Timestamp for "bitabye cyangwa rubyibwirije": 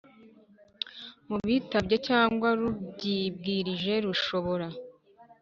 1.47-3.93